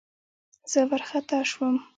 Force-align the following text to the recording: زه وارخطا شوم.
زه 0.71 0.79
وارخطا 0.89 1.39
شوم. 1.49 1.75